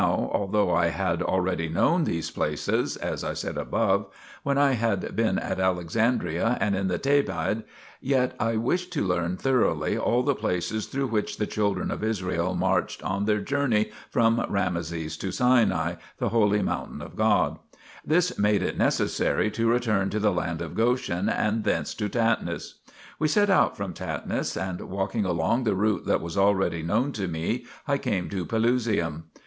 [0.01, 3.23] c 1 8 THE PILGRIMAGE OF ETHERIA although I had already known these places as
[3.23, 4.07] I said above
[4.41, 7.63] when I had been at Alexandria and in the The baid,
[8.01, 12.55] yet I wished to learn thoroughly all the places through which the children of Israel
[12.55, 17.59] marched on their journey from Rameses to Sinai, the holy mountain of God;
[18.03, 22.73] this made it necessary to return to the land of Goshen and thence toTatnis.
[23.19, 27.27] We set out from Tatnis and, walking along the route that was already known to
[27.27, 29.25] me, I came to Pelusium.